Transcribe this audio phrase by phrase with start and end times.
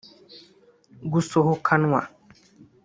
[1.11, 2.01] gusohokanwa